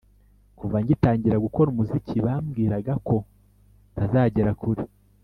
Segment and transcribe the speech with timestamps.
[0.57, 3.15] kuva ngitangira gukora umuziki bambwiraga ko
[3.93, 4.83] ntazagera kure.